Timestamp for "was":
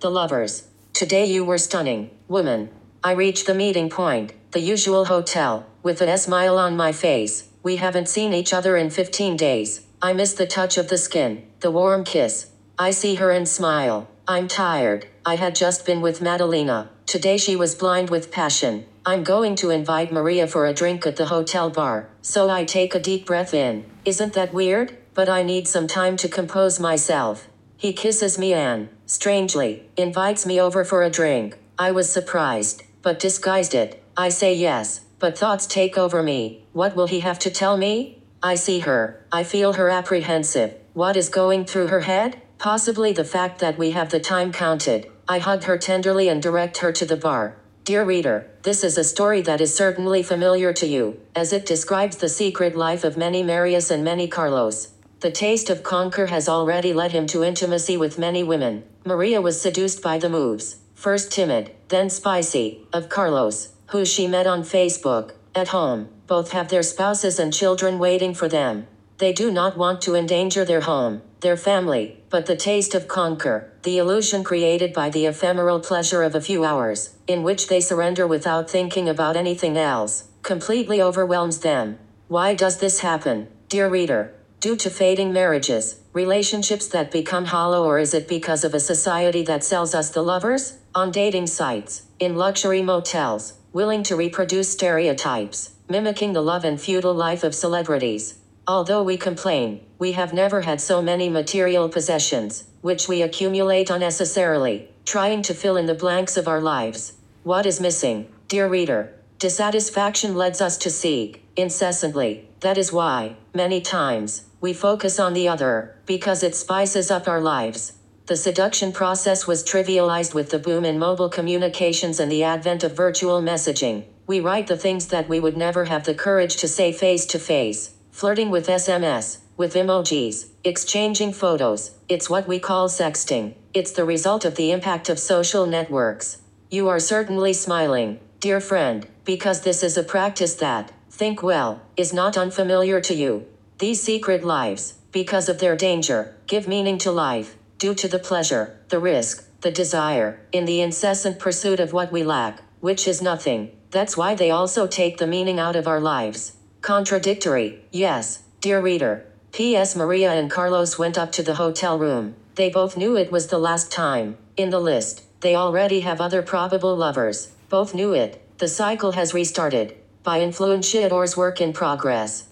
17.56-17.74, 31.90-32.10, 59.40-59.58, 119.46-119.62, 163.32-163.46